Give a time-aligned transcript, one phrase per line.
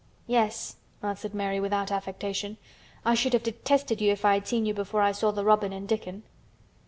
[0.25, 2.57] "Yes," answered Mary without any affectation.
[3.05, 5.71] "I should have detested you if I had seen you before I saw the robin
[5.71, 6.23] and Dickon."